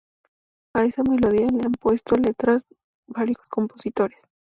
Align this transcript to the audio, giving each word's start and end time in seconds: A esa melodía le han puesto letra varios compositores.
A 0.73 0.83
esa 0.85 1.03
melodía 1.03 1.45
le 1.53 1.61
han 1.63 1.73
puesto 1.73 2.15
letra 2.15 2.57
varios 3.05 3.47
compositores. 3.51 4.17